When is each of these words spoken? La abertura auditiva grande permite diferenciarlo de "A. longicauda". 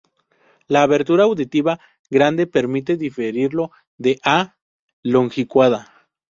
La 0.67 0.81
abertura 0.81 1.25
auditiva 1.25 1.75
grande 2.09 2.47
permite 2.47 2.97
diferenciarlo 2.97 3.71
de 3.99 4.19
"A. 4.23 4.57
longicauda". 5.03 5.87